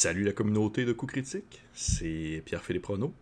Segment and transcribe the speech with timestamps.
[0.00, 3.12] Salut la communauté de coups critiques, c'est Pierre-Philippe Renaud.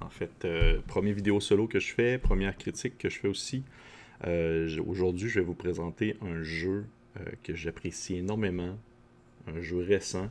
[0.00, 3.64] En fait, euh, première vidéo solo que je fais, première critique que je fais aussi.
[4.26, 6.86] Euh, Aujourd'hui, je vais vous présenter un jeu
[7.18, 8.78] euh, que j'apprécie énormément,
[9.46, 10.30] un jeu récent.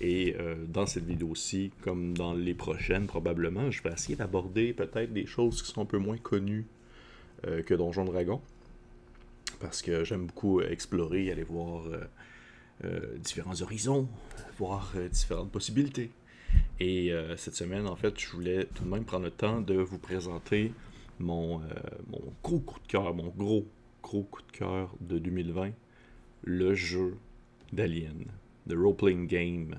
[0.00, 0.34] Et
[0.68, 5.60] dans cette vidéo-ci, comme dans les prochaines probablement, je vais essayer d'aborder peut-être des choses
[5.60, 6.64] qui sont un peu moins connues
[7.42, 8.40] que Donjon Dragon.
[9.60, 11.84] Parce que j'aime beaucoup explorer, aller voir
[12.84, 14.08] euh, différents horizons,
[14.58, 16.10] voir euh, différentes possibilités.
[16.80, 19.74] Et euh, cette semaine, en fait, je voulais tout de même prendre le temps de
[19.74, 20.72] vous présenter
[21.20, 21.60] mon,
[22.42, 23.68] gros coup de cœur, mon gros,
[24.02, 25.70] gros coup de cœur de 2020,
[26.42, 27.16] le jeu
[27.72, 28.26] d'Alien,
[28.68, 29.78] The Role Playing Game,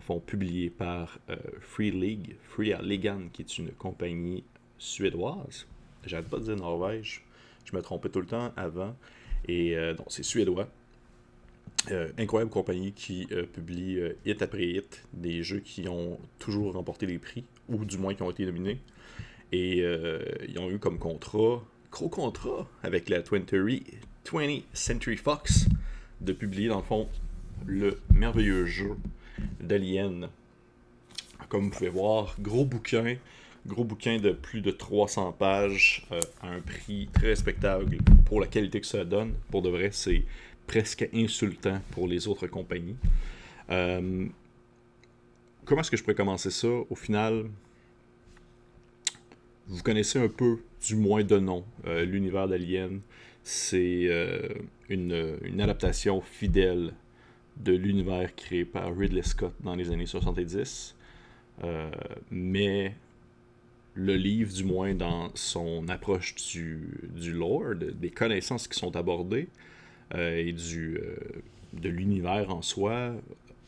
[0.00, 1.18] fond publié par
[1.60, 4.44] Free League, Free Legan, qui est une compagnie
[4.76, 5.66] suédoise.
[6.04, 7.24] J'arrête pas de dire Norvège,
[7.64, 8.94] je me trompais tout le temps avant.
[9.46, 10.68] Et donc, c'est suédois.
[11.90, 16.74] Euh, incroyable compagnie qui euh, publie euh, hit après hit des jeux qui ont toujours
[16.74, 18.78] remporté les prix, ou du moins qui ont été nominés.
[19.52, 23.82] Et ils ont eu comme contrat, gros contrat, avec la 20th
[24.26, 25.70] 20th Century Fox,
[26.20, 27.08] de publier dans le fond
[27.64, 28.90] le merveilleux jeu
[29.58, 30.28] d'Alien.
[31.48, 33.16] Comme vous pouvez voir, gros bouquin,
[33.66, 36.06] gros bouquin de plus de 300 pages
[36.42, 39.32] à un prix très respectable pour la qualité que ça donne.
[39.50, 40.24] Pour de vrai, c'est
[40.68, 42.96] presque insultant pour les autres compagnies.
[43.70, 44.26] Euh,
[45.64, 46.68] comment est-ce que je pourrais commencer ça?
[46.68, 47.46] Au final,
[49.66, 53.00] vous connaissez un peu, du moins de nom, euh, l'univers d'Alien.
[53.42, 54.46] C'est euh,
[54.90, 56.92] une, adaptation fidèle
[57.56, 60.94] de l'univers créé par Ridley Scott dans les années 70.
[61.64, 61.90] Euh,
[62.30, 62.94] mais
[63.94, 68.94] le livre, du moins dans son approche du, du lore, de- des connaissances qui sont
[68.94, 69.48] abordées
[70.16, 71.16] et du, euh,
[71.72, 73.12] de l'univers en soi,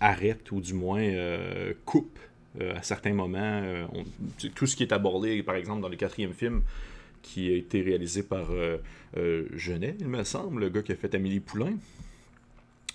[0.01, 2.19] arrête ou du moins euh, coupe
[2.61, 3.87] euh, à certains moments euh,
[4.55, 6.63] tout ce qui est abordé, par exemple, dans le quatrième film
[7.23, 8.79] qui a été réalisé par euh,
[9.17, 11.75] euh, Genet, il me semble, le gars qui a fait Amélie Poulain,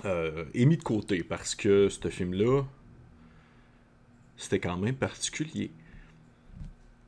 [0.04, 2.64] euh, est mis de côté parce que ce film-là,
[4.36, 5.72] c'était quand même particulier.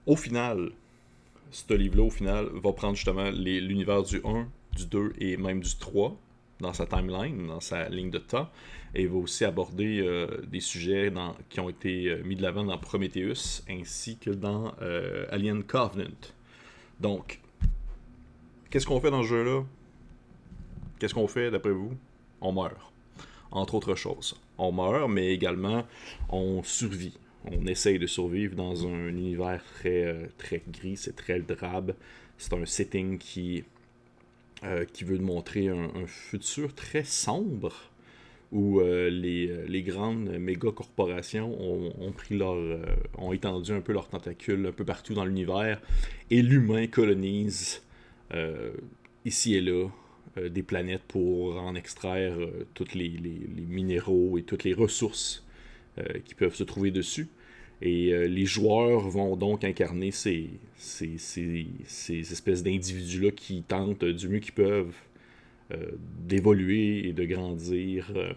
[0.05, 0.71] Au final,
[1.51, 5.75] ce livre-là, au final, va prendre justement l'univers du 1, du 2 et même du
[5.75, 6.17] 3
[6.59, 8.49] dans sa timeline, dans sa ligne de temps,
[8.95, 11.11] et il va aussi aborder euh, des sujets
[11.49, 16.17] qui ont été euh, mis de l'avant dans Prometheus ainsi que dans euh, Alien Covenant.
[16.99, 17.39] Donc,
[18.69, 19.63] qu'est-ce qu'on fait dans ce jeu-là?
[20.99, 21.91] Qu'est-ce qu'on fait d'après vous?
[22.41, 22.91] On meurt.
[23.51, 24.35] Entre autres choses.
[24.57, 25.85] On meurt, mais également
[26.29, 27.17] on survit.
[27.45, 31.93] On essaye de survivre dans un univers très, très gris, c'est très drabe.
[32.37, 33.63] C'est un setting qui,
[34.63, 37.91] euh, qui veut montrer un, futur très sombre
[38.51, 42.83] où euh, les, grandes méga corporations ont, pris leur, euh,
[43.19, 45.79] ont étendu un peu leurs tentacules un peu partout dans l'univers
[46.31, 47.83] et l'humain colonise
[49.25, 49.89] ici et là
[50.37, 52.35] des planètes pour en extraire
[52.73, 53.09] tous les,
[53.67, 55.45] minéraux et toutes les ressources
[56.25, 57.27] qui peuvent se trouver dessus.
[57.81, 64.03] Et euh, les joueurs vont donc incarner ces, ces, ces- ces espèces d'individus-là qui tentent
[64.05, 64.95] du mieux qu'ils peuvent
[65.71, 65.91] euh,
[66.27, 68.33] d'évoluer et de grandir euh,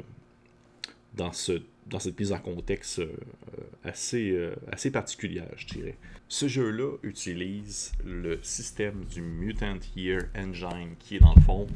[1.17, 3.01] dans, ce, dans cette mise en contexte
[3.83, 4.37] assez,
[4.71, 5.97] assez particulière, je dirais.
[6.29, 11.67] Ce jeu-là utilise le système du Mutant Year Engine, qui est dans le fond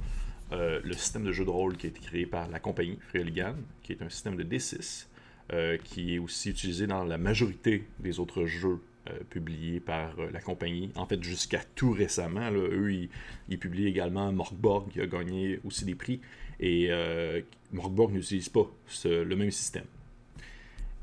[0.52, 3.91] le système de jeu de rôle qui a été créé par la compagnie Freeligan, qui
[3.92, 5.06] est un système de D6,
[5.53, 8.78] euh, qui est aussi utilisé dans la majorité des autres jeux
[9.10, 10.91] euh, publiés par euh, la compagnie.
[10.97, 12.93] En fait, jusqu'à tout récemment, eux,
[13.49, 16.21] ils, publient également Morkborg, qui a gagné aussi des prix,
[16.60, 16.88] et
[17.72, 18.71] Morkborg n'utilise pas
[19.05, 19.84] le même système.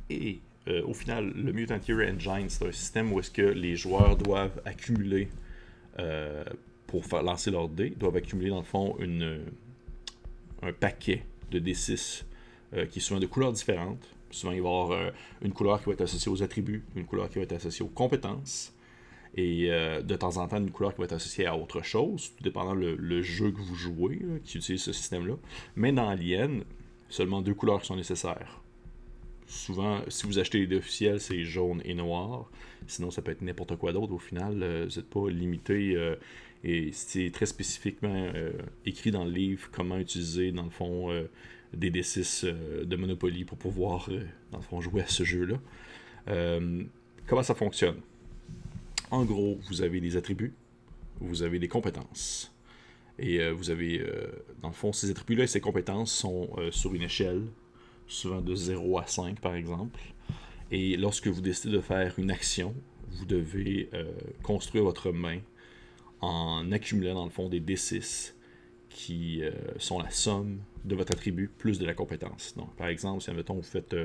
[0.09, 4.15] Et au final, le Mutant Year Engine, c'est un système où est-ce que les joueurs
[4.15, 5.27] doivent accumuler,
[6.87, 8.97] pour lancer leur dé, doivent accumuler dans le fond
[10.61, 12.23] un paquet de D6
[12.73, 14.07] euh, qui souvent de couleurs différentes.
[14.31, 15.11] Souvent, il va y avoir euh,
[15.41, 17.89] une couleur qui va être associée aux attributs, une couleur qui va être associée aux
[17.89, 18.73] compétences,
[19.35, 22.31] et euh, de temps en temps, une couleur qui va être associée à autre chose,
[22.35, 25.35] tout dépendant le, jeu que vous jouez, qui utilise ce système-là.
[25.75, 26.63] Mais dans Alien,
[27.09, 28.61] seulement deux couleurs sont nécessaires.
[29.47, 32.49] Souvent, si vous achetez les deux officiels, c'est jaune et noir.
[32.87, 34.13] Sinon, ça peut être n'importe quoi d'autre.
[34.13, 36.15] Au final, euh, vous n'êtes pas limité.
[36.63, 38.31] et c'est très spécifiquement
[38.85, 41.09] écrit dans le livre comment utiliser, dans le fond,
[41.73, 45.57] des D6 euh, de Monopoly pour pouvoir, euh, dans le fond, jouer à ce jeu-là.
[46.27, 46.83] Euh,
[47.27, 47.97] comment ça fonctionne?
[49.09, 50.53] En gros, vous avez des attributs,
[51.19, 52.53] vous avez des compétences.
[53.19, 54.03] Et vous avez,
[54.63, 57.43] dans le fond, ces attributs-là et ces compétences sont sur une échelle
[58.07, 59.99] souvent de 0 à 5 par exemple.
[60.71, 62.73] Et lorsque vous décidez de faire une action,
[63.09, 63.91] vous devez
[64.41, 65.39] construire votre main
[66.21, 68.33] en accumulant dans le fond des D6
[68.93, 72.55] qui euh, sont la somme de votre attribut plus de la compétence.
[72.57, 73.95] Donc, par exemple, si admettons, vous faites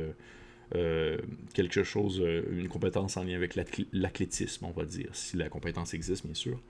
[0.75, 1.19] euh,
[1.55, 3.56] quelque chose, une compétence en lien avec
[3.93, 6.61] l'athlétisme, on va dire, si la compétence existe, bien sûr.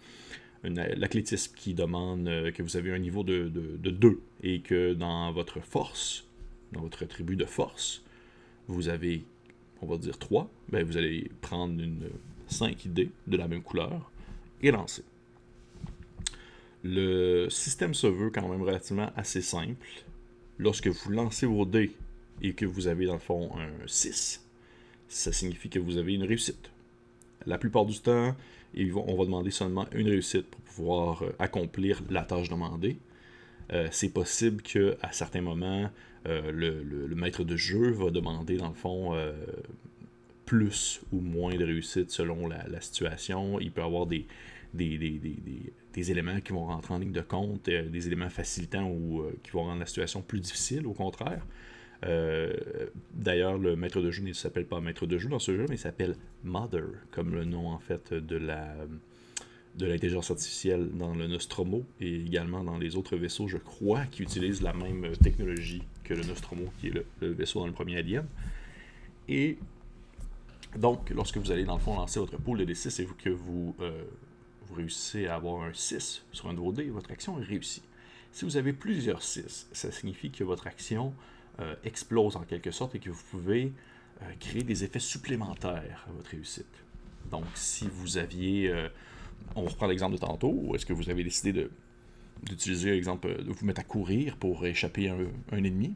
[0.64, 5.60] L'athlétisme qui demande que vous avez un niveau de, de 2 et que dans votre
[5.60, 6.24] force,
[6.72, 8.02] dans votre attribut de force,
[8.66, 9.22] vous avez
[9.82, 12.08] on va dire 3, ben vous allez prendre une
[12.48, 14.10] 5 idées de la même couleur
[14.62, 15.04] et lancer.
[16.88, 19.86] Le système se veut quand même relativement assez simple.
[20.56, 21.90] Lorsque vous lancez vos dés
[22.42, 24.46] et que vous avez dans le fond un 6,
[25.08, 26.70] ça signifie que vous avez une réussite.
[27.44, 28.36] La plupart du temps,
[28.76, 32.98] on va demander seulement une réussite pour pouvoir euh, accomplir la tâche demandée.
[33.72, 35.90] Euh, c'est possible qu'à certains moments,
[36.28, 39.12] euh, le, maître de jeu va demander, dans le fond,
[40.44, 43.58] plus ou moins de réussite selon la, situation.
[43.58, 44.24] Il peut avoir des,
[44.72, 45.20] des,
[46.10, 49.80] éléments qui vont rentrer en ligne de compte, des éléments facilitants ou qui vont rendre
[49.80, 51.44] la situation plus difficile, au contraire.
[53.14, 55.76] D'ailleurs, le maître de jeu ne s'appelle pas maître de jeu dans ce jeu, mais
[55.76, 58.76] il s'appelle Mother, comme le nom en fait de la
[59.76, 64.22] de l'intelligence artificielle dans le Nostromo et également dans les autres vaisseaux, je crois, qui
[64.22, 68.26] utilisent la même technologie que le Nostromo, qui est le, vaisseau dans le premier Alien.
[69.28, 69.58] Et
[70.78, 73.74] donc, lorsque vous allez dans le fond lancer votre pool de D6 et que vous,
[73.80, 74.04] euh,
[74.68, 77.82] vous réussissez à avoir un 6 sur un vos dés, votre action est réussie.
[78.32, 81.14] Si vous avez plusieurs 6, ça signifie que votre action
[81.60, 83.72] euh, explose en quelque sorte et que vous pouvez
[84.22, 86.66] euh, créer des effets supplémentaires à votre réussite.
[87.30, 88.72] Donc, si vous aviez
[89.54, 91.68] on reprend l'exemple de tantôt, ou est-ce que vous avez décidé
[92.42, 95.14] d'utiliser l'exemple de vous mettre à courir pour échapper à
[95.52, 95.94] un, ennemi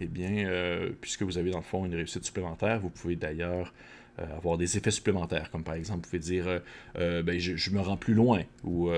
[0.00, 3.66] Eh bien, euh, puisque vous avez dans le fond une réussite supplémentaire, vous pouvez d'ailleurs
[3.68, 3.70] euh,
[4.18, 6.60] avoir des effets supplémentaires, comme par exemple, vous pouvez dire
[6.98, 8.90] euh, ben, je, me rends plus loin, ou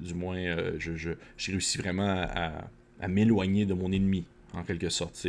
[0.00, 5.26] du moins, j'ai réussi vraiment à, m'éloigner de mon ennemi, en quelque sorte.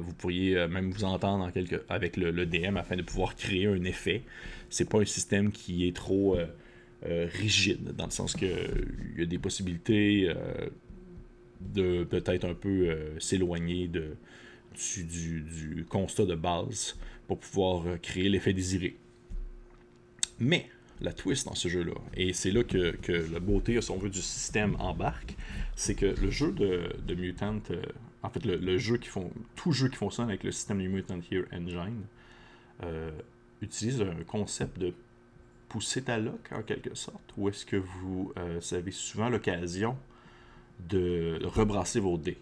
[0.00, 1.50] vous pourriez même vous entendre
[1.88, 4.22] avec le, DM afin de pouvoir créer un effet.
[4.68, 6.36] C'est pas un système qui est trop
[7.06, 8.48] euh, rigide, dans le sens qu'il
[9.18, 10.70] y a des possibilités euh,
[11.60, 14.16] de peut-être un peu euh, s'éloigner de,
[14.96, 16.96] du, constat de base
[17.26, 18.96] pour pouvoir créer l'effet désiré.
[20.38, 20.68] Mais
[21.00, 24.22] la twist dans ce jeu-là, et c'est là que, la beauté, si on veut, du
[24.22, 25.36] système embarque,
[25.76, 27.60] c'est que le jeu de, de Mutant,
[28.22, 31.20] en fait, le, jeu qui font, tout jeu qui fonctionne avec le système du Mutant
[31.30, 32.02] Here Engine,
[33.62, 34.94] utilise un concept de
[35.68, 39.96] pousser ta loc en quelque sorte Ou est-ce que vous, euh, avez souvent l'occasion
[40.88, 42.38] de rebrasser vos dés?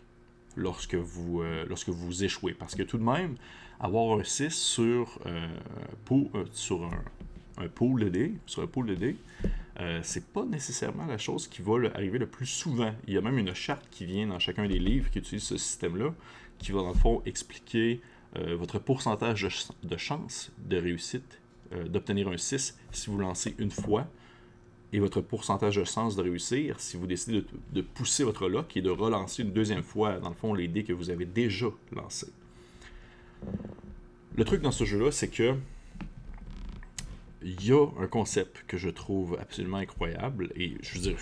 [0.56, 3.36] Lorsque vous, euh, lorsque vous échouez Parce que tout de même,
[3.80, 5.48] avoir un 6 sur, euh,
[6.52, 11.74] sur un, un, pool de dés, sur un c'est pas nécessairement la chose qui va
[11.94, 12.94] arriver le plus souvent.
[13.06, 15.56] Il y a même une charte qui vient dans chacun des livres qui utilise ce
[15.56, 16.14] système-là,
[16.58, 18.00] qui va dans le fond expliquer
[18.34, 19.46] votre pourcentage
[19.82, 21.42] de chance de réussite
[21.74, 24.06] euh, d'obtenir un 6 si vous lancez une fois
[24.92, 28.82] et votre pourcentage de chance de réussir si vous décidez de, pousser votre lock et
[28.82, 32.32] de relancer une deuxième fois, dans le fond, les dés que vous avez déjà lancés.
[34.36, 35.56] Le truc dans ce jeu-là, c'est que
[37.44, 40.52] il y a un concept que je trouve absolument incroyable.
[40.54, 41.16] Et je veux dire,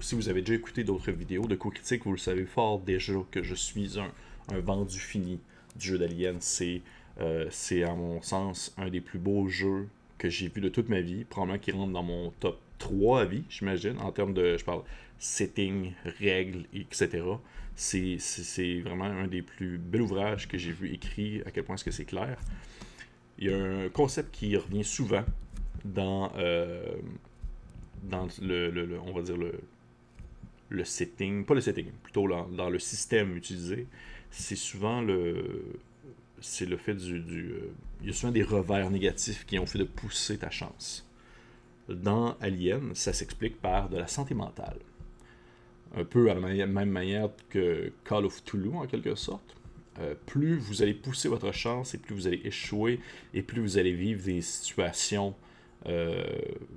[0.00, 3.42] si vous avez déjà écouté d'autres vidéos de co-critique, vous le savez fort déjà que
[3.42, 4.10] je suis un,
[4.54, 5.38] un vendu fini
[5.76, 6.36] du jeu d'Alien.
[6.40, 6.80] C'est
[7.20, 9.88] euh, c'est à mon sens un des plus beaux jeux
[10.18, 13.24] que j'ai vu de toute ma vie, probablement qui rentre dans mon top 3 à
[13.24, 14.82] vie, j'imagine, en termes de, je parle,
[15.18, 17.22] setting, règles, etc.
[17.76, 21.84] C'est vraiment un des plus bels ouvrages que j'ai vu écrit, à quel point est-ce
[21.84, 22.38] que c'est clair.
[23.38, 25.24] Il y a un concept qui revient souvent
[25.84, 26.84] dans, euh,
[28.02, 29.60] dans le, on va dire le,
[30.70, 33.86] le setting, pas le setting, plutôt dans le système utilisé.
[34.30, 35.80] C'est souvent le,
[36.40, 37.52] c'est le fait du.
[37.52, 41.06] Euh, il y a souvent des revers négatifs qui ont fait de pousser ta chance.
[41.90, 44.78] Dans Alien, ça s'explique par de la santé mentale.
[45.96, 49.56] Un peu à la même manière que Call of Toulouse, en quelque sorte.
[49.98, 53.00] Euh, plus vous allez pousser votre chance et plus vous allez échouer
[53.34, 55.34] et plus vous allez vivre des situations
[55.86, 56.24] euh,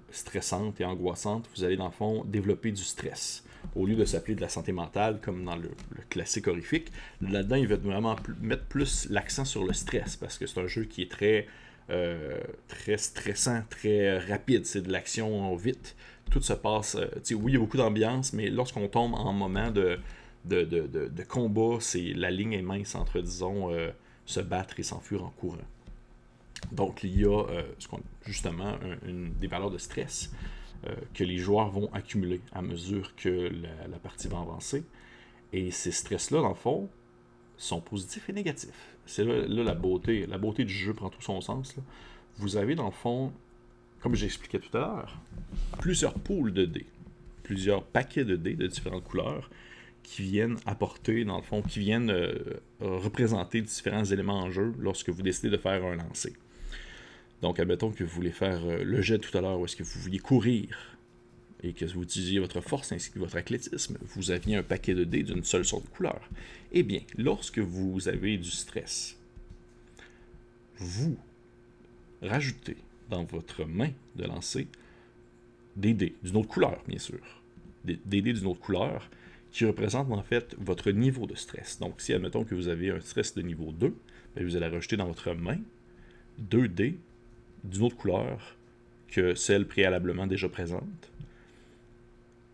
[0.10, 3.43] stressantes et angoissantes, vous allez dans le fond développer du stress
[3.75, 5.72] au lieu de s'appeler de la santé mentale comme dans le,
[6.10, 6.91] classique horrifique,
[7.22, 10.84] là-dedans, il veut vraiment mettre plus l'accent sur le stress parce que c'est un jeu
[10.84, 11.48] qui est très,
[11.90, 14.66] euh, très stressant, très rapide.
[14.66, 15.96] C'est de l'action vite.
[16.32, 16.96] Tout se passe.
[16.96, 20.00] Euh, oui, il y a beaucoup d'ambiance, mais lorsqu'on tombe en moment de,
[20.46, 23.92] de, de, de, combat, c'est la ligne est mince entre, disons, euh,
[24.25, 25.58] se battre et s'enfuir en courant.
[26.72, 27.44] Donc, il y a
[28.25, 30.32] justement une, des valeurs de stress
[31.13, 33.52] que les joueurs vont accumuler à mesure que
[33.90, 34.86] la, partie va avancer.
[35.52, 36.90] Et ces stress-là, dans le fond,
[37.58, 38.92] sont positifs et négatifs.
[39.05, 40.25] C'est là, la beauté.
[40.27, 41.75] La beauté du jeu prend tout son sens.
[42.38, 43.31] Vous avez, dans le fond,
[44.01, 45.22] comme j'expliquais tout à l'heure,
[45.79, 46.88] plusieurs poules de dés,
[47.43, 49.50] plusieurs paquets de dés de différentes couleurs
[50.03, 55.10] qui viennent apporter, dans le fond, qui viennent euh, représenter différents éléments en jeu lorsque
[55.10, 56.33] vous décidez de faire un lancer.
[57.41, 59.83] Donc, admettons que vous voulez faire euh, le jet tout à l'heure, ou est-ce que
[59.83, 60.92] vous vouliez courir
[61.63, 65.05] et que vous utilisiez votre force ainsi que votre athlétisme, vous aviez un paquet de
[65.05, 66.29] dés d'une seule sorte de couleur.
[66.74, 69.17] Eh bien, lorsque vous avez du stress,
[70.77, 71.17] vous
[72.22, 72.77] rajoutez
[73.10, 74.67] dans votre main de lancer
[75.75, 77.20] des dés d'une autre couleur, bien sûr.
[77.86, 79.10] Des, dés d'une autre couleur
[79.51, 81.79] qui représentent en fait votre niveau de stress.
[81.79, 83.96] Donc, si admettons que vous avez un stress de niveau 2,
[84.36, 85.60] ben, vous allez rajouter dans votre main
[86.38, 86.98] deux dés
[87.63, 88.58] d'une autre couleur
[89.10, 91.12] que celle préalablement déjà présente.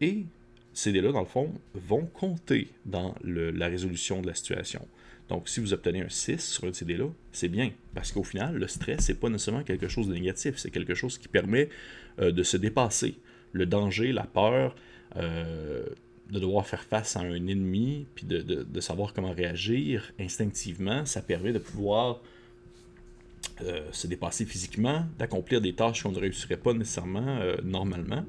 [0.01, 0.25] Et
[0.73, 4.87] ces dés-là, dans le fond, vont compter dans la résolution de la situation.
[5.29, 7.71] Donc, si vous obtenez un 6 sur un de ces dés-là, c'est bien.
[7.93, 10.57] Parce qu'au final, le stress, c'est pas nécessairement quelque chose de négatif.
[10.57, 11.69] C'est quelque chose qui permet
[12.19, 13.15] euh, de se dépasser.
[13.51, 14.75] Le danger, la peur,
[15.17, 15.85] euh,
[16.31, 21.51] de devoir faire face à un ennemi, puis de, savoir comment réagir instinctivement, ça permet
[21.51, 22.21] de pouvoir
[23.61, 28.23] euh, se dépasser physiquement, d'accomplir des tâches qu'on ne réussirait pas nécessairement normalement.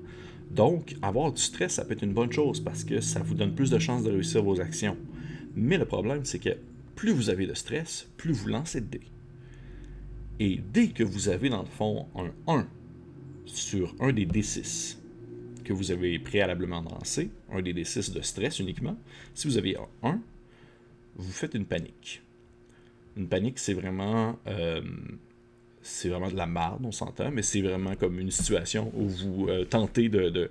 [0.50, 3.54] Donc, avoir du stress, ça peut être une bonne chose parce que ça vous donne
[3.54, 4.97] plus de chances de réussir vos actions.
[5.54, 6.57] Mais le problème, c'est que
[6.97, 9.11] plus vous avez de stress, plus vous lancez de dés.
[10.40, 12.66] Et dès que vous avez dans le fond un 1
[13.45, 14.97] sur un des D6
[15.64, 18.97] que vous avez préalablement lancé, un des D6 de stress uniquement,
[19.35, 20.21] si vous avez un 1,
[21.16, 22.23] vous faites une panique.
[23.16, 24.80] Une panique, c'est vraiment euh,
[25.82, 29.49] c'est vraiment de la merde, on s'entend, mais c'est vraiment comme une situation où vous
[29.49, 30.50] euh, tentez de,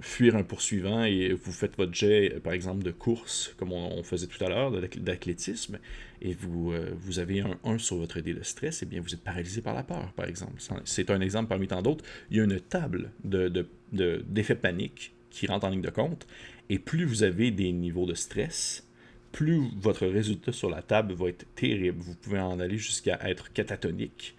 [0.00, 4.26] fuir un poursuivant et vous faites votre jet, par exemple, de course, comme on, faisait
[4.26, 5.78] tout à l'heure, d'athlétisme,
[6.20, 9.14] et vous, euh, vous avez un 1 sur votre dé de stress, et bien vous
[9.14, 10.60] êtes paralysé par la peur, par exemple.
[10.84, 12.04] C'est un exemple parmi tant d'autres.
[12.30, 16.26] Il y a une table d'effets de, panique qui rentre en ligne de compte,
[16.68, 18.86] et plus vous avez des niveaux de stress,
[19.32, 21.98] plus votre résultat sur la table va être terrible.
[22.00, 24.36] Vous pouvez en aller jusqu'à être catatonique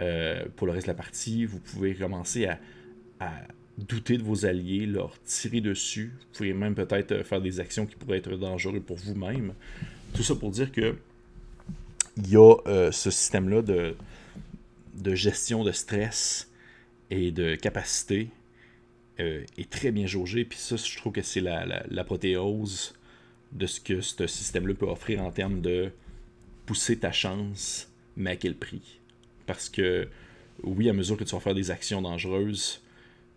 [0.00, 1.44] euh, pour le reste de la partie.
[1.44, 2.58] Vous pouvez commencer à,
[3.76, 6.12] douter de vos alliés, leur tirer dessus.
[6.18, 9.54] Vous pouvez même peut-être euh, faire des actions qui pourraient être dangereuses pour vous-même.
[10.14, 10.96] Tout ça pour dire que
[12.16, 13.94] il y a euh, ce système-là de,
[15.14, 16.50] gestion de stress
[17.10, 18.30] et de capacité
[19.18, 20.44] est très bien jaugé.
[20.44, 22.94] Puis ça, je trouve que c'est la, la, la protéose
[23.52, 25.90] de ce que ce système-là peut offrir en termes de
[26.66, 29.00] pousser ta chance, mais à quel prix?
[29.46, 30.08] Parce que,
[30.62, 32.82] oui, à mesure que tu vas faire des actions dangereuses,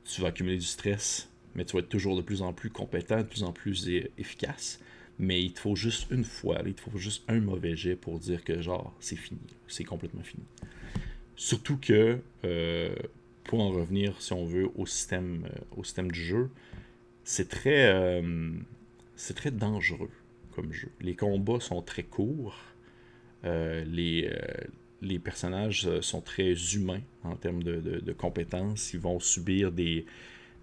[0.06, 3.20] tu vas accumuler du stress, mais tu vas être toujours de plus en plus compétent,
[3.20, 4.80] de plus en plus efficace.
[5.20, 8.20] Mais il te faut juste une fois, il te faut juste un mauvais jet pour
[8.20, 10.44] dire que, genre, c'est fini, c'est complètement fini.
[11.36, 12.96] Surtout que, euh,
[13.44, 16.50] pour en revenir, si on veut, au système, euh, au système du jeu,
[17.24, 17.92] c'est très.
[17.94, 18.52] Euh,
[19.22, 20.10] c'est très dangereux
[20.56, 20.90] comme jeu.
[21.00, 22.58] Les combats sont très courts.
[23.46, 24.38] Euh, les, euh,
[25.02, 28.94] les, personnages euh, sont très humains en termes de, compétences.
[28.94, 30.06] Ils vont subir des,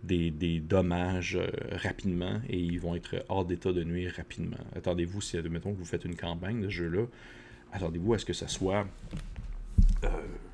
[0.02, 1.38] des, dommages
[1.70, 4.58] rapidement et ils vont être hors d'état de nuire rapidement.
[4.74, 7.06] Attendez-vous, si admettons que vous faites une campagne de jeu-là,
[7.72, 8.88] attendez-vous à ce que ça soit,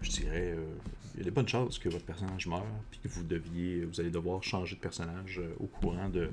[0.03, 0.55] je dirais,
[1.15, 3.99] il y a des bonnes chances que votre personnage meure, puis que vous deviez, vous
[3.99, 6.31] allez devoir changer de personnage au courant de,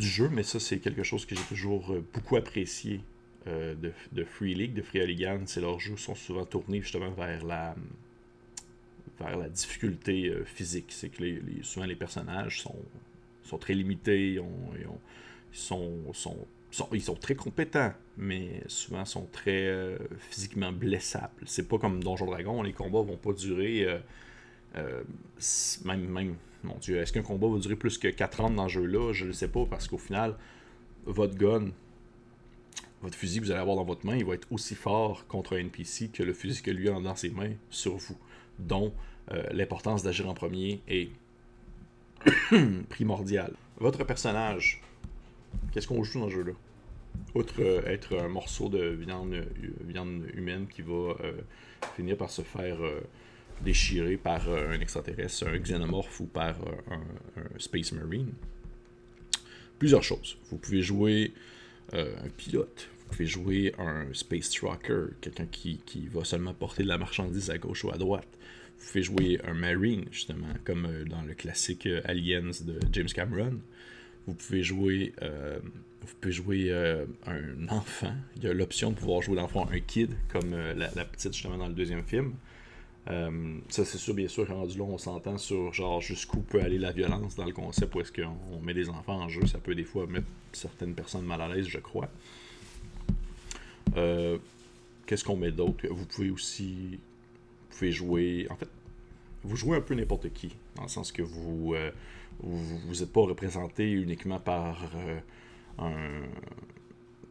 [0.00, 3.00] du jeu, mais ça, c'est quelque chose que j'ai toujours euh, beaucoup apprécié
[3.46, 5.42] euh, de, Free League, de Free Hooligan.
[5.46, 7.76] C'est leurs jeux sont souvent tournés justement vers la
[9.20, 10.86] vers la difficulté euh, physique.
[10.88, 12.82] C'est que les, souvent les personnages sont,
[13.42, 14.88] sont très limités, ils,
[15.52, 16.46] sont, sont,
[16.92, 19.98] ils sont très compétents, mais souvent sont très
[20.30, 21.42] physiquement blessables.
[21.44, 23.86] C'est pas comme Donjon Dragon, les combats vont pas durer
[24.74, 28.74] même, même mon Dieu, est-ce qu'un combat va durer plus que 4 ans dans ce
[28.74, 29.12] jeu-là?
[29.12, 30.36] Je ne sais pas, parce qu'au final,
[31.06, 31.70] votre gun,
[33.02, 35.56] votre fusil que vous allez avoir dans votre main, il va être aussi fort contre
[35.56, 38.18] un NPC que le fusil que lui a dans ses mains sur vous.
[38.58, 38.92] Donc,
[39.32, 41.10] euh, l'importance d'agir en premier est
[42.90, 43.54] primordiale.
[43.78, 44.82] Votre personnage,
[45.72, 46.52] qu'est-ce qu'on joue dans ce jeu-là?
[47.34, 51.32] Outre euh, être un morceau de viande, humaine qui va euh,
[51.96, 52.78] finir par se faire
[53.64, 58.32] déchiré par euh, un extraterrestre, un xénomorphe ou par euh, un, Space Marine.
[59.78, 60.36] Plusieurs choses.
[60.50, 61.32] Vous pouvez jouer
[61.94, 66.82] euh, un pilote, vous pouvez jouer un Space Trucker, quelqu'un qui, qui, va seulement porter
[66.82, 68.28] de la marchandise à gauche ou à droite.
[68.78, 73.60] Vous pouvez jouer un Marine, justement, comme dans le classique Aliens de James Cameron.
[74.26, 76.72] Vous pouvez jouer, vous pouvez jouer
[77.26, 78.14] un enfant.
[78.36, 81.68] Il y a l'option de pouvoir jouer l'enfant un kid, comme la, petite justement dans
[81.68, 82.32] le deuxième film.
[83.06, 86.92] Ça, c'est sûr, bien sûr, rendu là, on s'entend sur genre jusqu'où peut aller la
[86.92, 89.46] violence dans le concept où est-ce qu'on met des enfants en jeu.
[89.46, 92.08] Ça peut des fois mettre certaines personnes mal à l'aise, je crois.
[95.06, 95.88] Qu'est-ce qu'on met d'autre?
[95.88, 97.00] Vous pouvez aussi
[97.70, 98.46] pouvez jouer.
[98.50, 98.68] En fait,
[99.42, 101.90] vous jouez un peu n'importe qui, dans le sens que vous euh,
[102.42, 105.20] vous n'êtes pas représenté uniquement par euh,
[105.78, 106.22] un.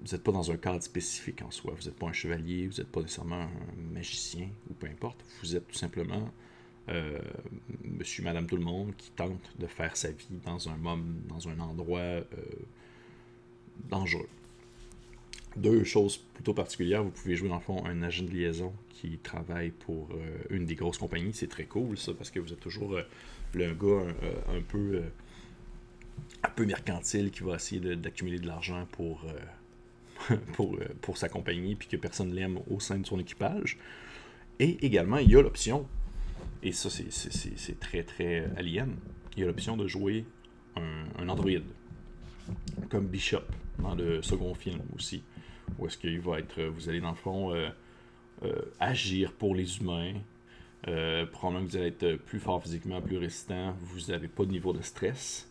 [0.02, 1.74] Vous n'êtes pas dans un cadre spécifique en soi.
[1.78, 5.24] Vous n'êtes pas un chevalier, vous n'êtes pas nécessairement un magicien, ou peu importe.
[5.42, 6.32] Vous êtes tout simplement
[6.88, 7.20] euh,
[7.84, 10.78] monsieur, madame, tout le monde qui tente de faire sa vie dans un,
[11.28, 12.22] dans un endroit
[13.90, 14.28] dangereux
[15.56, 17.04] deux choses plutôt particulières.
[17.04, 20.66] Vous pouvez jouer dans le fond un agent de liaison qui travaille pour euh, une
[20.66, 21.34] des grosses compagnies.
[21.34, 23.04] C'est très cool ça parce que vous êtes toujours euh,
[23.54, 23.88] le gars
[24.24, 25.02] euh, un, peu
[26.44, 29.26] un peu mercantile qui va essayer d'accumuler de, l'argent pour,
[30.54, 33.78] pour, pour sa compagnie puis que personne l'aime au sein de son équipage.
[34.60, 35.88] Et également, il y a l'option,
[36.64, 38.96] et ça c'est très très alien,
[39.36, 40.26] il y a l'option de jouer
[40.76, 41.64] un, un androïde
[42.90, 43.44] comme Bishop
[43.78, 45.24] dans le second film aussi
[45.78, 47.70] où est-ce qu'il va être, vous allez dans le fond euh,
[48.44, 50.14] euh, agir pour les humains.
[50.88, 53.76] Euh, probablement que vous allez être plus fort physiquement, plus résistant.
[53.82, 55.50] Vous n'avez pas de niveau de stress.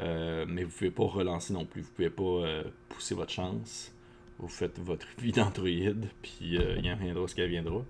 [0.00, 1.82] Mais vous pouvez pas relancer non plus.
[1.82, 3.92] Vous pouvez pas pousser votre chance.
[4.38, 7.84] Vous faites votre vie d'androïde, puis il en viendra ce qu'il viendra.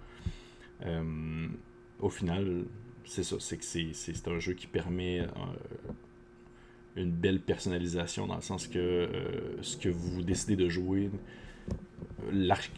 [2.01, 2.65] au final,
[3.05, 3.37] c'est ça.
[3.39, 5.27] C'est que c'est un jeu qui permet
[6.99, 11.11] une belle personnalisation dans le sens que euh, ce que vous décidez de jouer,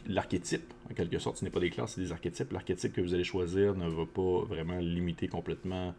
[0.07, 2.52] l'archétype, en quelque sorte, ce n'est pas des classes, c'est des archétypes.
[2.52, 5.92] L'archétype que vous allez choisir ne va pas vraiment limiter complètement euh,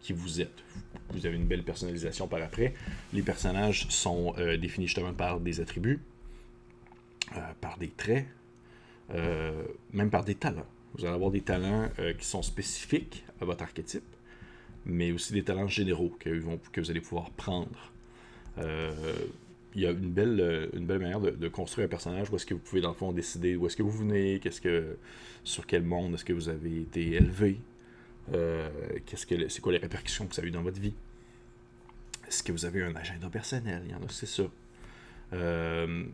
[0.00, 0.62] qui vous êtes.
[1.10, 2.74] Vous avez une belle personnalisation par après.
[3.12, 6.00] Les personnages sont euh, définis justement par des attributs,
[7.60, 8.26] par des traits,
[9.92, 10.66] même par des talents.
[10.94, 14.04] Vous allez avoir des talents qui sont spécifiques à votre archétype
[14.88, 16.30] mais aussi des talents généraux que,
[16.80, 17.92] vous allez pouvoir prendre.
[18.56, 18.90] Euh,
[19.74, 22.54] il y a une belle, une belle manière de, construire un personnage où est-ce que
[22.54, 24.96] vous pouvez dans le fond décider où est-ce que vous venez, qu'est-ce que,
[25.44, 27.60] sur quel monde est-ce que vous avez été élevé,
[28.34, 28.68] euh,
[29.06, 30.94] qu'est-ce que, c'est quoi les répercussions que ça a eu dans votre vie?
[32.26, 33.82] Est-ce que vous avez un agenda personnel?
[33.86, 34.44] Il y en a, c'est ça.
[35.32, 36.04] Euh,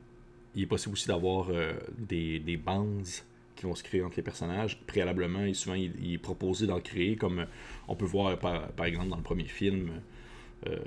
[0.54, 1.48] il est possible aussi d'avoir
[1.98, 3.08] des, des bandes
[3.56, 4.80] qui vont se créer entre les personnages.
[4.86, 7.46] Préalablement, et souvent, il, est proposé d'en créer, comme
[7.88, 9.90] on peut voir par, exemple dans le premier film,
[10.66, 10.78] euh,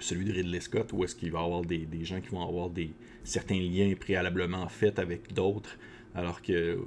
[0.00, 2.70] celui de Ridley Scott, où est-ce qu'il va y avoir des, gens qui vont avoir
[2.70, 2.90] des
[3.24, 5.78] certains liens préalablement faits avec d'autres,
[6.14, 6.78] alors que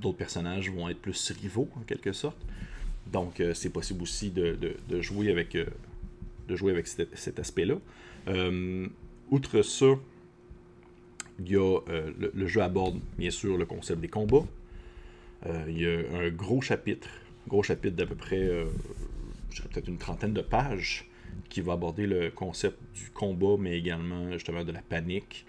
[0.00, 2.38] d'autres personnages vont être plus rivaux, en quelque sorte.
[3.12, 4.56] Donc, euh, c'est possible aussi de,
[5.00, 7.76] jouer avec, de jouer avec euh, cet, aspect-là.
[9.30, 9.86] outre ça,
[11.38, 14.46] il y a, euh, le, jeu aborde bien sûr le concept des combats.
[15.46, 17.08] Euh, il y a un gros chapitre,
[17.48, 18.66] gros chapitre d'à peu près, euh,
[19.72, 21.08] peut-être une trentaine de pages,
[21.48, 25.44] qui va aborder le concept du combat, mais également justement de la panique.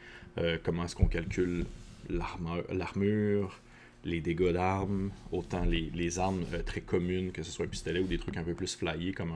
[0.63, 1.65] comment est-ce qu'on calcule
[2.09, 3.59] l'armure,
[4.05, 8.17] les dégâts d'armes, autant les, armes très communes, que ce soit un pistolet ou des
[8.17, 9.33] trucs un peu plus flyés, comme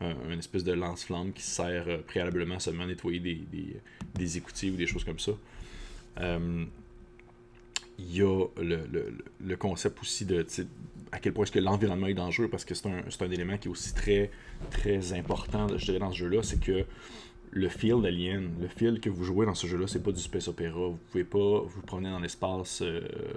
[0.00, 3.76] un, espèce de lance-flamme qui sert préalablement seulement à nettoyer des, des,
[4.14, 5.32] des, écoutilles ou des choses comme ça.
[6.20, 6.64] Euh,
[7.98, 10.44] il y a le, concept aussi de
[11.12, 13.68] à quel point est-ce que l'environnement est dangereux parce que c'est un, un, élément qui
[13.68, 14.32] est aussi très
[14.70, 16.84] très important je dirais dans ce jeu-là, c'est que
[17.54, 20.48] le feel d'Alien, le feel que vous jouez dans ce jeu-là, c'est pas du space
[20.48, 20.88] opéra.
[20.88, 22.82] Vous pouvez pas vous promener dans l'espace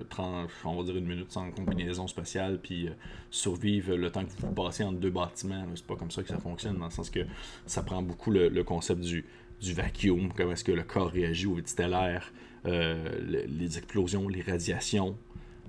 [0.09, 2.91] 30, euh, on va dire une minute sans combinaison spatiale, puis euh,
[3.29, 5.67] survivre le temps que vous passez entre deux bâtiments.
[5.75, 7.19] C'est pas comme ça que ça fonctionne, dans le sens que
[7.67, 9.23] ça prend beaucoup le, concept du,
[9.61, 12.33] du vacuum, comment est-ce que le corps réagit au stellaire,
[12.65, 15.15] euh, les explosions, les radiations,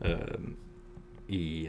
[0.04, 0.16] euh,
[1.28, 1.68] et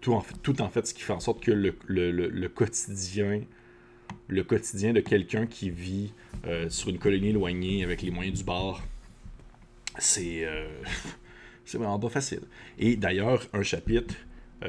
[0.00, 3.42] tout en, fait, tout en fait ce qui fait en sorte que le, quotidien
[4.28, 6.12] le quotidien de quelqu'un qui vit
[6.68, 8.82] sur une colonie éloignée avec les moyens du bord,
[9.98, 10.46] c'est
[11.64, 12.42] c'est vraiment pas facile.
[12.78, 14.14] Et d'ailleurs, un chapitre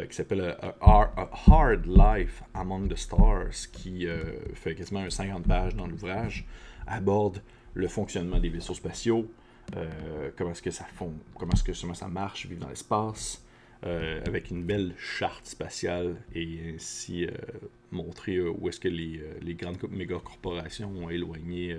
[0.09, 4.07] qui s'appelle Hard Life Among the Stars, qui
[4.53, 6.45] fait quasiment un 50 pages dans l'ouvrage,
[6.87, 7.41] aborde
[7.73, 9.29] le fonctionnement des vaisseaux spatiaux,
[9.75, 10.69] euh, comment est-ce que
[11.35, 13.43] comment est-ce que ça marche, vivre dans l'espace,
[13.83, 17.27] avec une belle charte spatiale et ainsi
[17.91, 21.77] montrer où est-ce que les, grandes méga corporations ont éloigné,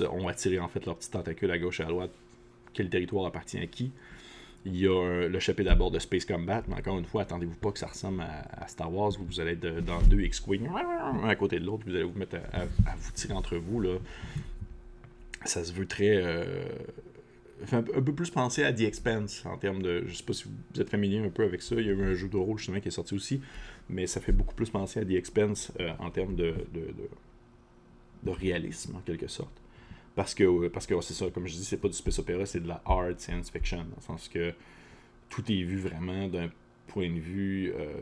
[0.00, 2.10] ont attiré en fait leurs petits tentacules à gauche et à droite,
[2.72, 3.90] quel territoire appartient à qui?
[4.66, 7.72] Il y a le chapitre d'abord de Space Combat, mais encore une fois, attendez-vous pas
[7.72, 11.34] que ça ressemble à, Star Wars, où vous allez être dans deux X-Wing, un à
[11.34, 13.80] côté de l'autre, vous allez vous mettre à, vous tirer entre vous.
[13.80, 13.96] Là.
[15.46, 16.16] Ça se veut très.
[16.16, 16.44] Euh,
[17.72, 20.04] un, peu plus penser à The Expanse en termes de.
[20.06, 22.02] Je sais pas si vous êtes familier un peu avec ça, il y a eu
[22.02, 23.40] un jeu de rôle justement qui est sorti aussi,
[23.88, 26.94] mais ça fait beaucoup plus penser à The Expanse euh, en termes de, de,
[28.22, 29.60] de réalisme en quelque sorte.
[30.14, 32.60] Parce que, parce que c'est ça, comme je dis, c'est pas du space opéra, c'est
[32.60, 33.78] de la hard science fiction.
[33.78, 34.52] Dans le sens que
[35.28, 36.50] tout est vu vraiment d'un
[36.88, 37.72] point de vue.
[37.76, 38.00] Euh,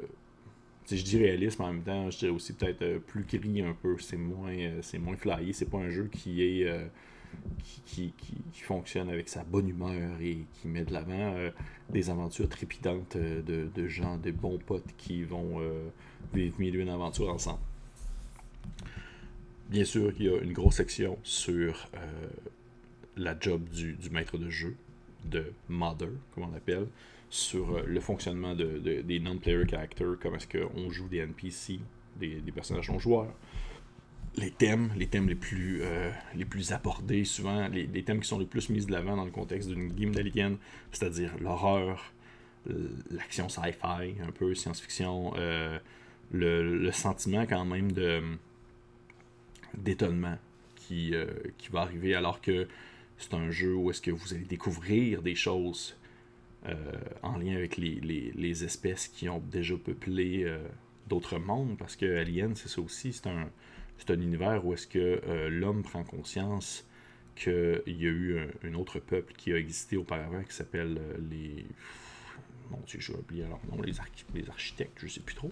[0.90, 3.96] je dis réalisme en même temps, je dirais aussi peut-être euh, plus gris un peu.
[3.98, 5.52] C'est moins, euh, c'est moins flyé.
[5.52, 6.90] C'est pas un jeu qui est.
[7.86, 8.12] qui,
[8.62, 11.34] fonctionne avec sa bonne humeur et qui met de l'avant
[11.88, 15.62] des aventures trépidantes de, de, gens, des bons potes qui vont
[16.34, 17.60] vivre mille une aventure ensemble.
[19.68, 22.28] Bien sûr, il y a une grosse section sur euh,
[23.18, 24.74] la job du, maître de jeu,
[25.26, 26.86] de Mother, comme on l'appelle,
[27.28, 31.80] sur euh, le fonctionnement de, des non-player characters, comment est-ce qu'on joue des NPC,
[32.16, 33.34] des, personnages non-joueurs,
[34.38, 38.38] les thèmes, les thèmes les plus, euh, les plus abordés, souvent les, thèmes qui sont
[38.38, 40.56] les plus mis de l'avant dans le contexte d'une game d'Alien,
[40.92, 42.12] c'est-à-dire l'horreur,
[43.10, 45.34] l'action sci-fi, un peu science-fiction,
[46.30, 48.22] le, le, sentiment quand même de
[49.74, 50.36] d'étonnement
[50.76, 51.26] qui, euh,
[51.58, 52.66] qui va arriver alors que
[53.18, 55.96] c'est un jeu où est-ce que vous allez découvrir des choses
[56.66, 56.74] euh,
[57.22, 60.58] en lien avec les, les, espèces qui ont déjà peuplé euh,
[61.08, 63.48] d'autres mondes, parce que Alien, c'est ça aussi, c'est un,
[63.98, 66.88] c'est un univers où est-ce que l'homme prend conscience
[67.34, 71.64] qu'il y a eu un, autre peuple qui a existé auparavant qui s'appelle les...
[72.70, 73.92] Mon Dieu, j'ai oublié leur nom, les,
[74.34, 75.50] les architectes, je sais plus trop.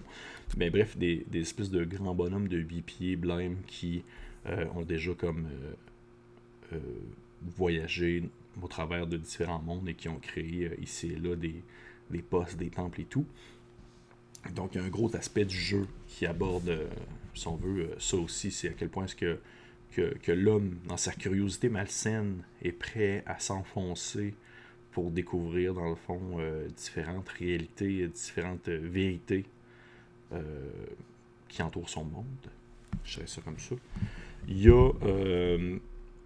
[0.55, 3.19] Mais bref, des, des espèces de grands bonhommes de 8 pieds
[3.65, 4.03] qui
[4.45, 5.73] euh, ont déjà comme euh,
[6.73, 6.79] euh,
[7.57, 8.29] voyagé
[8.61, 11.63] au travers de différents mondes et qui ont créé ici et là des,
[12.11, 13.25] des postes, des temples et tout.
[14.53, 16.87] Donc, il y a un gros aspect du jeu qui aborde,
[17.37, 19.39] si on veut, ça aussi, c'est à quel point est-ce que,
[19.91, 24.35] que, l'homme, dans sa curiosité malsaine, est prêt à s'enfoncer
[24.91, 26.39] pour découvrir, dans le fond,
[26.75, 29.45] différentes réalités, différentes vérités
[31.47, 32.25] qui entourent son monde.
[33.03, 33.75] Je dirais ça comme ça.
[34.47, 35.77] Il y a, euh,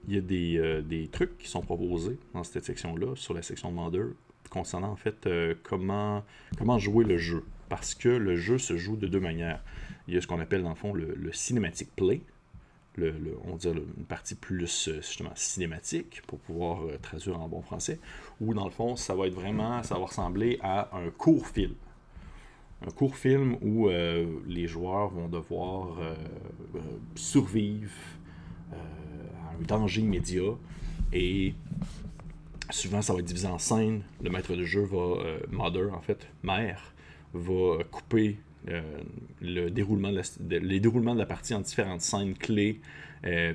[0.08, 3.41] il y a des, euh, des, trucs qui sont proposés dans cette section-là, sur la
[3.41, 4.08] section Mother,
[4.50, 6.24] concernant en fait euh, comment,
[6.58, 7.43] comment jouer le jeu.
[7.71, 9.63] Parce que le jeu se joue de deux manières.
[10.07, 12.21] Il y a ce qu'on appelle dans le fond le, le cinematic play,
[13.45, 17.99] on dit une partie plus justement cinématique pour pouvoir traduire en bon français,
[18.41, 21.73] où dans le fond ça va être vraiment, ça va ressembler à un court film
[22.86, 26.15] un court film où euh, les joueurs vont devoir euh,
[26.75, 26.79] euh,
[27.15, 27.91] survivre
[28.71, 30.55] à un danger immédiat
[31.13, 31.53] et
[32.69, 34.01] souvent ça va être divisé en scènes.
[34.23, 35.17] Le maître de jeu va,
[35.51, 36.93] mother en fait, mère,
[37.33, 38.37] va couper
[39.41, 42.79] le déroulement de les déroulements de la partie en différentes scènes clés.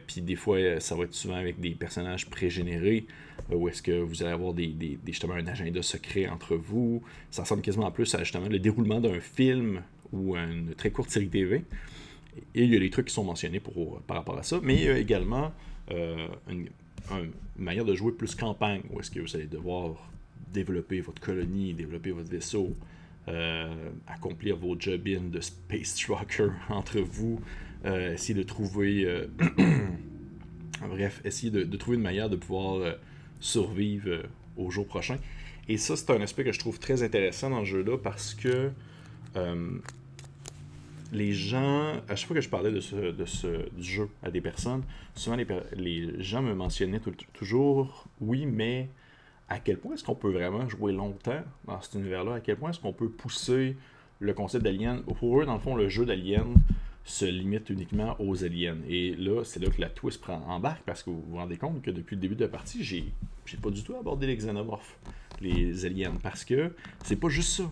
[0.07, 3.07] puis des fois, ça va être souvent avec des personnages pré-générés.
[3.51, 7.03] Euh, où est-ce que vous allez avoir des, des, justement un agenda secret entre vous.
[7.31, 11.29] Ça ressemble quasiment plus à justement le déroulement d'un film ou une très courte série
[11.29, 11.65] TV.
[12.55, 13.61] Et il y a des trucs qui sont mentionnés
[14.07, 15.53] par rapport à ça, mais il y a également
[15.91, 16.69] euh, une,
[17.57, 20.11] manière de jouer plus campagne, où est-ce que vous allez devoir
[20.53, 22.75] développer votre colonie, développer votre vaisseau,
[23.29, 27.41] euh, accomplir vos job de Space Trucker entre vous,
[27.85, 29.27] essayer de trouver...
[30.89, 32.97] bref, essayer de, trouver une manière de pouvoir
[33.41, 34.23] survivre euh,
[34.57, 35.17] au jour prochain.
[35.69, 38.71] Et ça, c'est un aspect que je trouve très intéressant dans le jeu-là parce que
[39.37, 39.79] euh,
[41.13, 44.83] les gens, à chaque fois que je parlais de ce, jeu à des personnes,
[45.15, 45.37] souvent
[45.77, 47.01] les gens me mentionnaient
[47.33, 48.89] toujours oui, mais
[49.49, 52.35] à quel point est-ce qu'on peut vraiment jouer longtemps dans cet univers-là?
[52.35, 53.77] À quel point est-ce qu'on peut pousser
[54.19, 55.03] le concept d'Alien?
[55.03, 56.55] Pour eux, dans le fond, le jeu d'Alien,
[57.07, 58.79] se limite uniquement aux aliens.
[58.89, 61.81] Et là, c'est là que la twist prend embarque parce que vous vous rendez compte
[61.81, 63.05] que depuis le début de la partie, j'ai,
[63.47, 64.99] j'ai pas du tout abordé les xénomorphes,
[65.41, 67.71] les aliens, parce que c'est pas juste ça.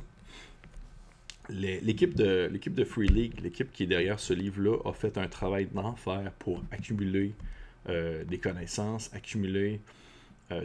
[1.50, 6.32] l'équipe de, Free League, l'équipe qui est derrière ce livre-là, a fait un travail d'enfer
[6.38, 7.34] pour accumuler
[7.88, 9.80] euh, des connaissances, accumuler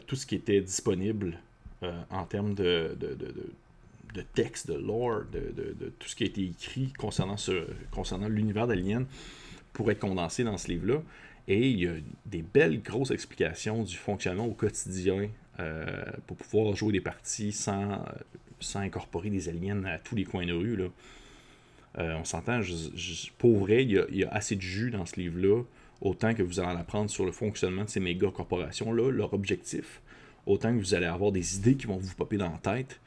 [0.07, 1.37] tout ce qui était disponible
[1.81, 2.97] euh, en termes de,
[4.33, 9.05] texte, de lore, de, tout ce qui a été écrit concernant, ce, concernant l'univers d'Alien
[9.71, 11.01] pour être condensé dans ce livre-là.
[11.47, 11.93] Et il y a
[12.25, 15.29] des belles grosses explications du fonctionnement au quotidien
[16.27, 18.03] pour pouvoir jouer des parties sans,
[18.75, 20.75] incorporer des aliens à tous les coins de rue.
[20.75, 20.89] Là.
[21.97, 22.59] on s'entend,
[23.37, 25.63] pour vrai, il y, a, assez de jus dans ce livre-là,
[26.01, 30.01] autant que vous allez en apprendre sur le fonctionnement de ces méga corporations-là, leur objectif,
[30.45, 32.99] autant que vous allez avoir des idées qui vont vous popper dans la tête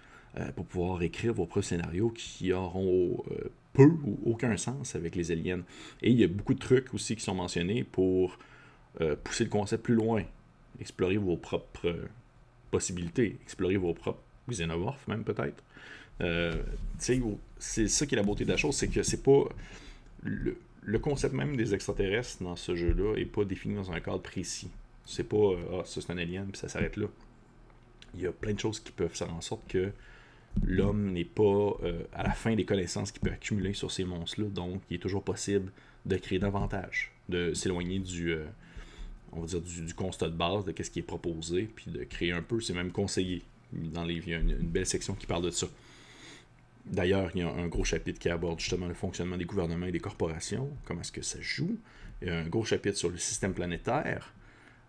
[0.56, 3.22] pour pouvoir écrire vos propres scénarios qui auront
[3.72, 5.62] peu ou aucun sens avec les aliens.
[6.02, 8.38] Et il y a beaucoup de trucs aussi qui sont mentionnés pour
[9.00, 10.22] euh, pousser le concept plus loin,
[10.80, 11.96] explorer vos propres
[12.70, 15.62] possibilités, explorer vos propres xénomorphes même peut-être.
[16.20, 16.62] Euh,
[16.98, 19.44] c'est ça qui est la beauté de la chose, c'est que c'est pas
[20.22, 24.22] le, le, concept même des extraterrestres dans ce jeu-là est pas défini dans un cadre
[24.22, 24.70] précis.
[25.04, 27.06] C'est pas euh, ah ça c'est un alien puis ça s'arrête là.
[28.14, 29.90] Il y a plein de choses qui peuvent faire en sorte que
[30.64, 31.42] l'homme n'est pas
[31.82, 35.00] euh, à la fin des connaissances qu'il peut accumuler sur ces monstres-là, donc il est
[35.00, 35.72] toujours possible
[36.06, 38.44] de créer davantage, de s'éloigner du, euh,
[39.32, 42.32] on va dire du, constat de base de ce qui est proposé, puis de créer
[42.32, 43.42] un peu, c'est même conseillé.
[43.72, 45.66] Dans les, il y a une, belle section qui parle de ça.
[46.86, 49.92] D'ailleurs, il y a un gros chapitre qui aborde justement le fonctionnement des gouvernements et
[49.92, 51.78] des corporations, comment est-ce que ça joue.
[52.20, 54.32] Il y a un gros chapitre sur le système planétaire,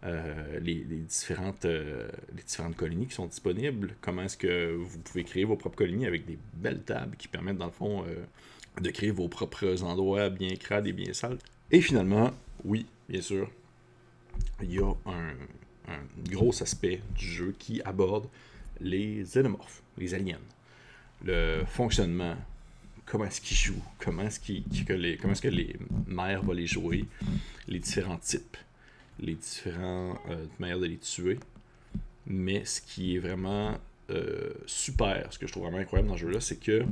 [0.06, 5.24] euh, les, différentes, euh, les différentes colonies qui sont disponibles, comment est-ce que vous pouvez
[5.24, 8.26] créer vos propres colonies avec des belles tables qui permettent dans le fond euh,
[8.82, 11.38] de créer vos propres endroits bien crades et bien sales.
[11.72, 12.32] Et finalement,
[12.66, 13.50] oui, bien sûr,
[14.62, 15.34] il y a un,
[16.30, 18.28] gros aspect du jeu qui aborde
[18.82, 20.40] les xénomorphes, les aliens.
[21.24, 22.36] Le fonctionnement,
[23.06, 25.76] comment est-ce qu'ils jouent, comment est-ce, que les, comment est-ce que les
[26.08, 27.06] mères vont les jouer,
[27.68, 28.58] les différents types
[29.20, 31.40] les différentes euh, manières de les tuer.
[32.26, 33.78] Mais ce qui est vraiment
[34.10, 36.86] euh, super, ce que je trouve vraiment incroyable dans ce jeu-là, c'est que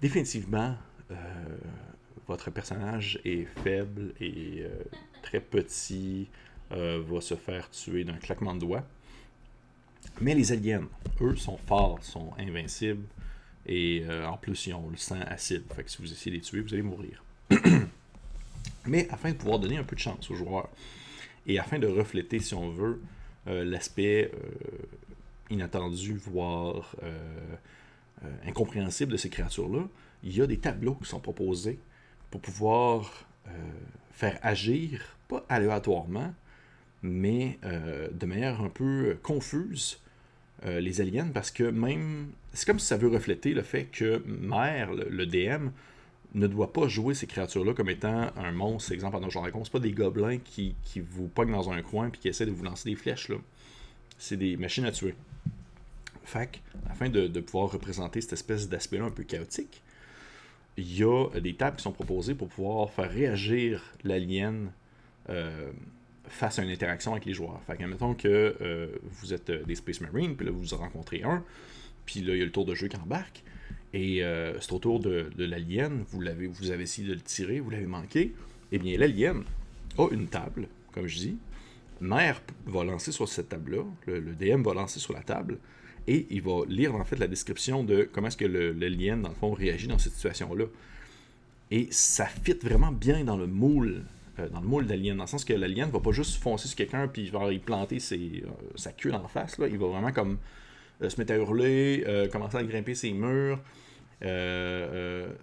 [0.00, 0.76] définitivement,
[1.10, 1.14] euh,
[2.26, 4.64] votre personnage est faible et
[5.22, 6.28] très petit,
[6.70, 8.84] va se faire tuer d'un claquement de doigts.
[10.20, 10.88] Mais les aliens,
[11.20, 13.04] eux, sont forts, sont invincibles.
[13.66, 15.64] Et en plus, ils ont le sang acide.
[15.74, 17.24] Fait que si vous essayez de les tuer, vous allez mourir.
[18.86, 20.68] mais afin de pouvoir donner un peu de chance aux joueurs
[21.46, 23.00] et afin de refléter, si on veut,
[23.48, 24.48] euh, l'aspect euh,
[25.50, 27.48] inattendu, voire euh,
[28.46, 29.86] incompréhensible de ces créatures-là,
[30.22, 31.78] il y a des tableaux qui sont proposés
[32.30, 33.26] pour pouvoir
[34.12, 36.34] faire agir, pas aléatoirement,
[37.06, 40.00] mais de manière un peu confuse,
[40.64, 42.28] les aliens, parce que même.
[42.52, 45.68] C'est comme si ça veut refléter le fait que Mère, le DM,
[46.36, 49.64] ne doit pas jouer ces créatures-là comme étant un monstre, exemple, dans Donjon Dragon.
[49.64, 50.74] C'est pas des gobelins qui,
[51.10, 53.28] vous pognent dans un coin et qui essaient de vous lancer des flèches.
[53.28, 53.36] là.
[54.18, 55.14] C'est des machines à tuer.
[56.24, 59.82] Fait afin de, pouvoir représenter cette espèce d'aspect-là un peu chaotique,
[60.76, 64.72] il y a des tables qui sont proposées pour pouvoir faire réagir l'alien
[65.30, 65.70] euh,
[66.28, 67.60] face à une interaction avec les joueurs.
[67.66, 70.78] Fait que, admettons que euh, vous êtes euh, des Space Marines, puis là, vous en
[70.78, 71.42] rencontrez un,
[72.04, 73.42] puis là, il y a le tour de jeu qui embarque.
[73.92, 76.20] Et euh, c'est au tour de, l'alien, vous,
[76.52, 78.34] vous avez essayé de le tirer, vous l'avez manqué.
[78.72, 79.42] Eh bien, l'alien
[79.98, 81.38] a une table, comme je dis.
[82.00, 85.58] Mère va lancer sur cette table-là, le, DM va lancer sur la table,
[86.06, 89.34] et il va lire en fait la description de comment est-ce que l'alien, dans le
[89.34, 90.66] fond, réagit dans cette situation-là.
[91.70, 94.04] Et ça fit vraiment bien dans le moule
[94.38, 96.68] euh, dans le moule d'alien, dans le sens que l'alien ne va pas juste foncer
[96.68, 98.40] sur quelqu'un puis va y planter euh,
[98.74, 99.58] sa queue en face.
[99.58, 99.66] Là.
[99.68, 100.38] Il va vraiment comme
[101.00, 103.60] se mettre à hurler, commencer à grimper ses murs,
[104.22, 105.34] euh, euh,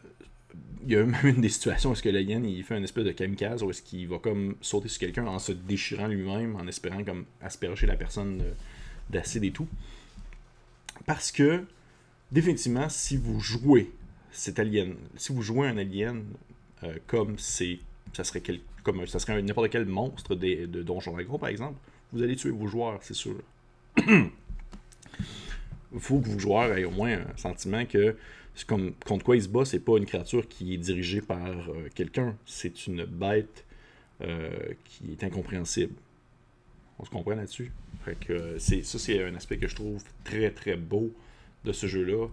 [0.85, 2.83] il y a même une des situations où est-ce que le yen il fait une
[2.83, 6.55] espèce de kamikaze où est-ce qu'il va comme sauter sur quelqu'un en se déchirant lui-même,
[6.55, 8.43] en espérant comme asperger la personne
[9.09, 9.67] d'acide et tout.
[11.05, 11.63] Parce que
[12.31, 13.91] définitivement, si vous jouez
[14.31, 16.23] cet alien, si vous jouez un alien
[16.83, 17.79] euh, comme c'est,
[18.13, 18.41] ça serait
[18.83, 21.79] comme ça serait n'importe quel monstre de, de Donjon Dragon par exemple,
[22.11, 23.35] vous allez tuer vos joueurs, c'est sûr.
[24.05, 24.29] Il
[25.99, 28.15] faut que vos joueurs aient au moins un sentiment que
[28.67, 31.89] comme, contre quoi il se bat, c'est pas une créature qui est dirigée par euh,
[31.95, 33.65] quelqu'un, c'est une bête
[34.21, 34.51] euh,
[34.85, 35.95] qui est incompréhensible.
[36.99, 37.71] On se comprend là-dessus?
[38.29, 41.11] Euh, c'est, ça, c'est un aspect que je trouve très très beau
[41.65, 42.27] de ce jeu-là,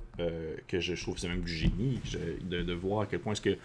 [0.66, 2.00] que je, trouve c'est même du génie,
[2.42, 3.56] de, voir à quel point est-ce que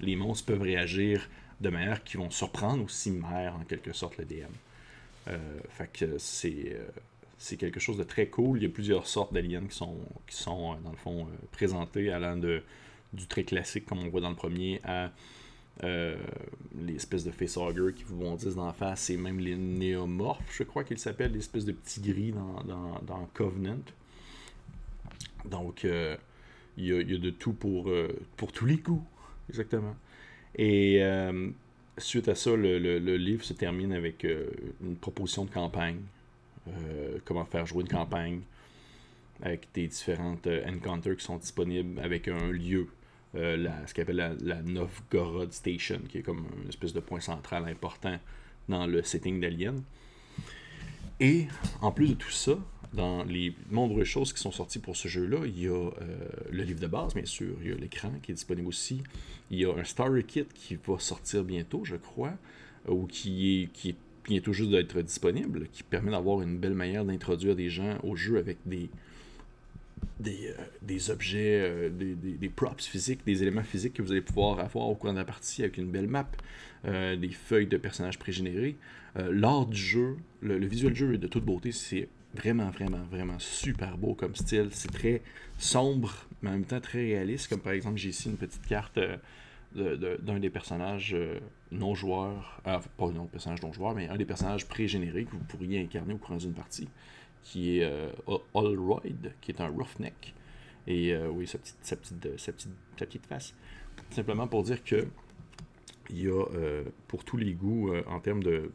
[0.00, 1.28] les monstres peuvent réagir
[1.62, 5.32] de manière qui vont surprendre aussi mère en quelque sorte le DM.
[5.70, 6.76] fait que c'est
[7.42, 8.58] c'est quelque chose de très cool.
[8.58, 9.96] Il y a plusieurs sortes d'aliens qui sont,
[10.28, 12.62] qui sont, euh, dans le fond, euh, présentés, allant de,
[13.12, 15.10] du très classique, comme on voit dans le premier, à
[15.82, 16.16] euh,
[16.80, 20.62] les espèces de facehugger qui vous bondissent dans la face, et même les néomorphes, je
[20.62, 22.62] crois qu'ils s'appellent, les espèces de petits gris dans,
[23.02, 23.82] dans, Covenant.
[25.44, 27.90] Donc, il, y a, de tout pour,
[28.36, 29.02] pour tous les coups,
[29.48, 29.96] exactement.
[30.56, 31.02] Et
[31.98, 36.00] suite à ça, le, livre se termine avec une proposition de campagne
[37.24, 38.40] comment faire jouer une campagne,
[39.42, 42.88] avec des différentes encounters qui sont disponibles, avec un lieu,
[43.34, 47.20] la, ce qu'on appelle la, la, Novgorod Station, qui est comme une espèce de point
[47.20, 48.18] central important
[48.68, 49.82] dans le setting d'Alien.
[51.20, 51.46] Et
[51.80, 52.58] en plus de tout ça,
[52.92, 55.90] dans les nombreuses choses qui sont sorties pour ce jeu-là, il y a euh,
[56.50, 59.02] le livre de base, bien sûr, il y a l'écran qui est disponible aussi,
[59.50, 62.34] il y a un Starter Kit qui va sortir bientôt, je crois,
[62.86, 67.04] ou qui est, qui est bientôt juste d'être disponible, qui permet d'avoir une belle manière
[67.04, 68.90] d'introduire des gens au jeu avec des,
[70.20, 74.60] des, euh, objets, euh, des, des, props physiques, des éléments physiques que vous allez pouvoir
[74.60, 76.28] avoir au cours de la partie avec une belle map,
[76.84, 78.76] des feuilles de personnages prégénérés.
[79.14, 83.04] L'art du jeu, le, le, visuel du jeu est de toute beauté, c'est Vraiment, vraiment,
[83.10, 84.68] vraiment super beau comme style.
[84.72, 85.22] C'est très
[85.58, 87.48] sombre, mais en même temps très réaliste.
[87.48, 88.98] Comme par exemple, j'ai ici une petite carte
[89.76, 91.40] euh, d'un des personnages euh,
[91.70, 95.44] non joueurs, euh, pas un personnage non joueur, mais un des personnages pré-génériques que vous
[95.44, 96.88] pourriez incarner au cours d'une partie,
[97.42, 97.90] qui est
[98.54, 100.34] Allroyd, qui est un roughneck.
[100.86, 103.54] Et oui, sa petite, sa, petite, sa, petite, sa petite face.
[104.10, 105.06] Simplement pour dire que
[106.10, 106.44] il y a
[107.08, 108.70] pour tous les goûts en termes de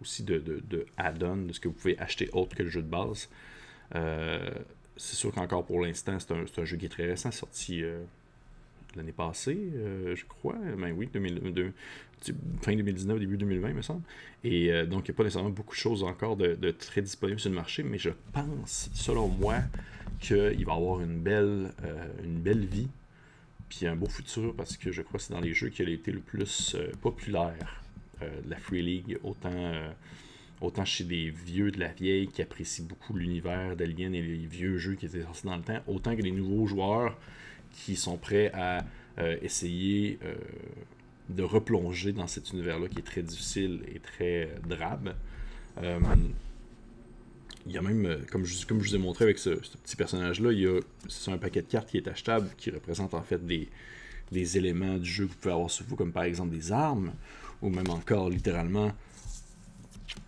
[0.00, 2.82] aussi de, de, de add-on, de ce que vous pouvez acheter autre que le jeu
[2.82, 3.28] de base.
[3.94, 4.50] Euh,
[4.96, 8.02] c'est sûr qu'encore pour l'instant, c'est un, jeu qui est très récent, sorti euh,
[8.96, 10.56] l'année passée, euh, je crois.
[10.76, 11.72] Ben oui, 2002,
[12.62, 14.02] fin 2019, début 2020, me semble.
[14.44, 17.50] Et donc, il n'y a pas nécessairement beaucoup de choses encore de, très disponibles sur
[17.50, 19.58] le marché, mais je pense, selon moi,
[20.20, 21.72] qu'il va avoir une belle,
[22.24, 22.88] une belle vie,
[23.68, 25.88] puis un beau futur, parce que je crois que c'est dans les jeux qui a
[25.88, 27.82] été le plus populaire
[28.20, 29.90] de la Free League, autant, euh,
[30.60, 34.78] autant chez des vieux de la vieille qui apprécient beaucoup l'univers d'Alien et les vieux
[34.78, 37.16] jeux qui étaient sortis dans le temps, autant que les nouveaux joueurs
[37.72, 38.84] qui sont prêts à
[39.18, 40.18] euh, essayer
[41.28, 45.14] de replonger dans cet univers-là qui est très difficile et très drabe.
[47.66, 50.52] il y a même, comme je, comme je vous ai montré avec ce, petit personnage-là,
[50.52, 53.44] il y a c'est un paquet de cartes qui est achetable qui représente en fait
[53.46, 53.68] des,
[54.32, 57.12] des éléments du jeu que vous pouvez avoir sur vous, comme par exemple des armes,
[57.62, 58.92] ou même encore littéralement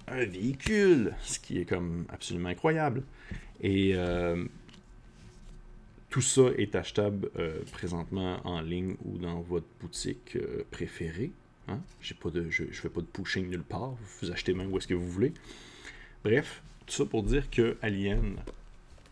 [0.08, 3.02] un véhicule, ce qui est comme absolument incroyable.
[3.62, 4.44] Et euh,
[6.08, 11.30] tout ça est achetable euh, présentement en ligne ou dans votre boutique euh, préférée.
[11.68, 11.80] Hein?
[12.20, 13.94] Pas de, je ne fais pas de pushing nulle part.
[14.20, 15.32] Vous achetez même où est-ce que vous voulez.
[16.24, 18.36] Bref, tout ça pour dire que Alien,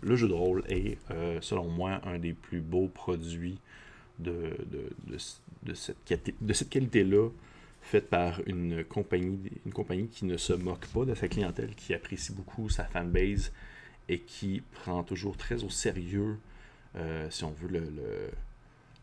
[0.01, 0.99] le jeu de rôle, est,
[1.41, 3.59] selon moi, un des plus beaux produits
[4.19, 5.19] de, de, de
[5.63, 7.31] de cette qualité-là
[7.89, 11.95] faite par une compagnie, une compagnie qui ne se moque pas de sa clientèle, qui
[11.95, 13.51] apprécie beaucoup sa fanbase
[14.11, 16.39] et qui prend toujours très au sérieux,
[16.97, 18.31] euh, si on veut, le,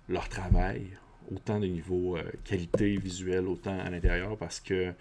[0.07, 0.85] leur travail,
[1.33, 4.93] autant de niveau euh, qualité visuelle, autant à l'intérieur, parce que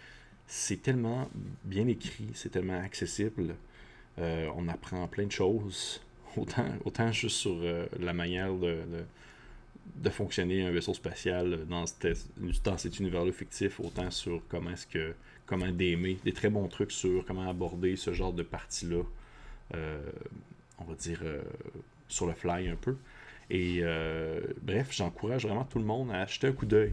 [0.47, 1.29] c'est tellement
[1.65, 3.55] bien écrit, c'est tellement accessible,
[4.19, 6.01] euh, on apprend plein de choses,
[6.39, 7.59] autant, autant juste sur
[8.01, 8.79] la manière de
[10.11, 11.85] fonctionner un vaisseau spatial dans,
[12.65, 15.15] dans cet univers-là fictif, autant sur comment est-ce que
[15.47, 19.03] comment d'aimer, des très bons trucs sur comment aborder ce genre de partie-là,
[19.75, 20.11] euh,
[20.79, 21.43] on va dire euh,
[22.09, 22.97] sur le fly un peu.
[23.51, 26.93] Et euh, bref, j'encourage vraiment tout le monde à acheter un coup d'œil.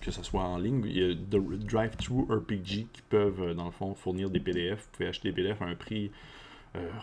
[0.00, 3.94] que ce soit en ligne, il y a Drive-Thru RPG qui peuvent, dans le fond,
[3.94, 4.80] fournir des PDF.
[4.80, 6.10] Vous pouvez acheter des PDF à un prix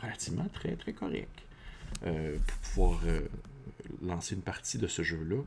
[0.02, 1.44] relativement très, très correct
[2.02, 2.10] pour
[2.74, 3.00] pouvoir
[4.02, 5.44] lancer une partie de ce jeu-là.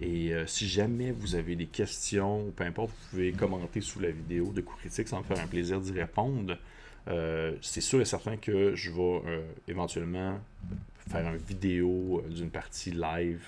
[0.00, 4.10] Et euh, si jamais vous avez des questions, peu importe, vous pouvez commenter sous la
[4.10, 6.58] vidéo de coup critique, ça me faire un plaisir d'y répondre.
[7.08, 10.40] Euh, c'est sûr et certain que je vais euh, éventuellement
[11.10, 13.44] faire une vidéo d'une partie live,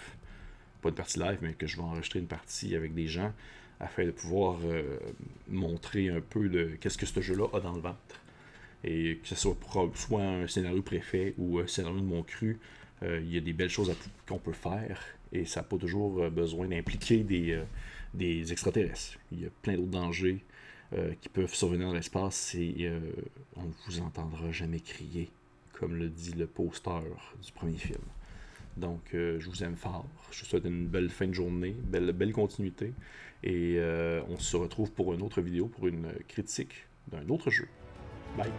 [0.82, 3.32] pas une partie live, mais que je vais enregistrer une partie avec des gens
[3.80, 4.58] afin de pouvoir
[5.48, 8.20] montrer un peu de qu'est-ce que ce jeu-là a dans le ventre.
[8.84, 9.56] Et que ce soit
[9.94, 12.58] soit un scénario préfet ou un scénario de mon cru,
[13.04, 13.94] il y a des belles choses
[14.26, 14.98] qu'on peut faire
[15.34, 17.64] et ça n'a pas toujours euh, besoin d'impliquer des, euh,
[18.14, 19.18] des, extraterrestres.
[19.32, 20.42] Il y a plein d'autres dangers
[21.20, 22.88] qui peuvent survenir dans l'espace et
[23.56, 25.28] on ne vous entendra jamais crier,
[25.72, 27.00] comme le dit le poster
[27.44, 27.98] du premier film.
[28.76, 30.06] Donc, je vous aime fort.
[30.30, 32.92] Je vous souhaite une belle fin de journée, belle, belle continuité.
[33.42, 33.76] Et
[34.28, 37.66] on se retrouve pour une autre vidéo, pour une critique d'un autre jeu.
[38.36, 38.52] Bye!